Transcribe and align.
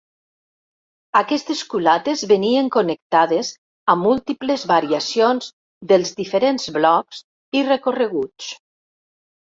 Aquestes 1.19 1.59
culates 1.73 2.23
venien 2.31 2.71
connectades 2.77 3.51
a 3.95 3.97
múltiples 4.05 4.63
variacions 4.73 5.51
dels 5.93 6.17
diferents 6.23 6.67
blocs 6.79 7.21
i 7.61 7.67
recorreguts. 7.73 8.53